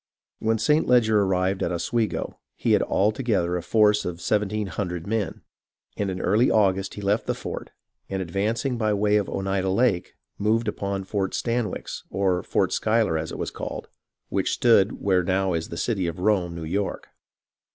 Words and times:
When 0.39 0.57
St. 0.57 0.87
Leger 0.87 1.21
arrived 1.21 1.61
at 1.61 1.71
Oswego, 1.71 2.39
he 2.55 2.71
had 2.71 2.81
altogether 2.81 3.55
a 3.55 3.61
force 3.61 4.03
of 4.03 4.19
seventeen 4.19 4.65
hundred 4.65 5.05
men; 5.05 5.43
and 5.95 6.19
early 6.19 6.45
in 6.47 6.51
August 6.51 6.95
he 6.95 7.01
left 7.03 7.27
the 7.27 7.35
fort, 7.35 7.69
and, 8.09 8.19
advancing 8.19 8.79
by 8.79 8.89
the 8.89 8.95
way 8.95 9.17
of 9.17 9.29
Oneida 9.29 9.69
Lake, 9.69 10.15
moved 10.39 10.67
upon 10.67 11.03
Fort 11.03 11.35
Stanwix, 11.35 12.03
or 12.09 12.41
Fort 12.41 12.73
Schuyler 12.73 13.15
as 13.15 13.31
it 13.31 13.37
was 13.37 13.51
called, 13.51 13.89
which 14.29 14.53
stood 14.53 14.99
where 15.03 15.21
now 15.21 15.53
is 15.53 15.69
the 15.69 15.77
city 15.77 16.07
of 16.07 16.17
Rome, 16.17 16.55
New 16.55 16.65
York. 16.65 17.09